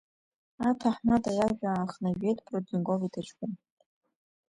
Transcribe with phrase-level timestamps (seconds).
[0.69, 3.53] Аҭаҳмада иажәа аахнажәеит Прудников иҭаҷкәым.